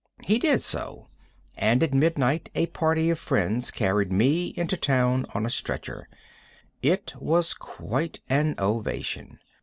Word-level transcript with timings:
He 0.25 0.39
did 0.39 0.63
so, 0.63 1.05
and 1.55 1.83
at 1.83 1.93
midnight 1.93 2.49
a 2.55 2.65
party 2.65 3.11
of 3.11 3.19
friends 3.19 3.69
carried 3.69 4.11
me 4.11 4.47
into 4.57 4.75
town 4.75 5.27
on 5.35 5.45
a 5.45 5.49
stretcher. 5.51 6.07
It 6.81 7.13
was 7.19 7.53
quite 7.53 8.19
an 8.27 8.55
ovation. 8.57 9.37